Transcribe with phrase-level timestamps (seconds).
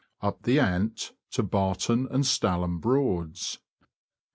[0.21, 3.59] UP THE ANT, TO BARTON AND STALHAM BROADS.